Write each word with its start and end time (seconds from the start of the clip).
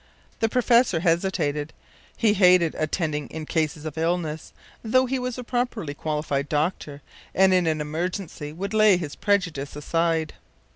The 0.39 0.49
professor 0.49 0.99
hesitated; 1.01 1.73
he 2.17 2.33
hated 2.33 2.73
attending 2.73 3.27
in 3.27 3.45
cases 3.45 3.85
of 3.85 3.99
illness, 3.99 4.51
though 4.83 5.05
he 5.05 5.19
was 5.19 5.37
a 5.37 5.43
properly 5.43 5.93
qualified 5.93 6.49
doctor 6.49 7.03
and 7.35 7.53
in 7.53 7.67
an 7.67 7.79
emergency 7.79 8.51
would 8.51 8.73
lay 8.73 8.97
his 8.97 9.15
prejudice 9.15 9.75
aside. 9.75 10.33